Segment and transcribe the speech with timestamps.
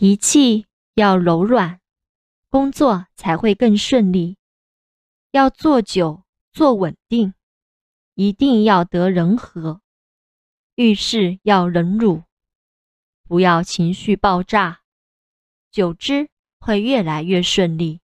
[0.00, 1.78] 脾气要柔软，
[2.48, 4.38] 工作才会更顺利。
[5.30, 6.22] 要做久
[6.54, 7.34] 做稳定，
[8.14, 9.82] 一定要得人和。
[10.74, 12.22] 遇事要忍辱，
[13.28, 14.80] 不要情绪爆炸，
[15.70, 18.00] 久之会越来越顺利。